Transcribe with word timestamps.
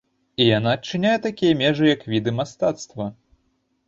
І 0.43 0.45
яна 0.57 0.69
адчыняе 0.77 1.11
такія 1.25 1.57
межы, 1.59 1.85
як 1.89 2.01
віды 2.13 2.33
мастацтва. 2.39 3.07